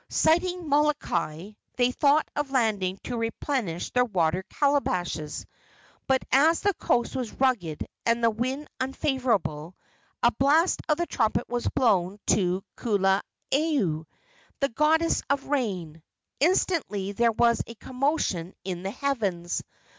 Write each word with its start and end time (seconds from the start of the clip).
Sighting 0.09 0.67
Molokai, 0.67 1.51
they 1.75 1.91
thought 1.91 2.27
of 2.35 2.49
landing 2.49 2.97
to 3.03 3.15
replenish 3.15 3.91
their 3.91 4.03
water 4.03 4.43
calabashes; 4.49 5.45
but 6.07 6.23
as 6.31 6.61
the 6.61 6.73
coast 6.73 7.15
was 7.15 7.31
rugged 7.33 7.85
and 8.03 8.23
the 8.23 8.31
wind 8.31 8.67
unfavorable, 8.79 9.75
a 10.23 10.31
blast 10.31 10.81
of 10.89 10.97
the 10.97 11.05
trumpet 11.05 11.47
was 11.47 11.67
blown 11.75 12.17
to 12.25 12.63
Kuluiau, 12.77 14.05
the 14.59 14.69
goddess 14.69 15.21
of 15.29 15.45
rain. 15.45 16.01
Instantly 16.39 17.11
there 17.11 17.31
was 17.33 17.61
a 17.67 17.75
commotion 17.75 18.55
in 18.63 18.81
the 18.81 18.89
heavens. 18.89 19.61